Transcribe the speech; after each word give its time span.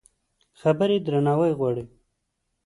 خبرې 0.61 0.97
درناوی 1.05 1.51
غواړي. 1.59 1.83